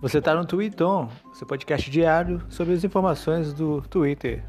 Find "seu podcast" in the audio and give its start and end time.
1.34-1.90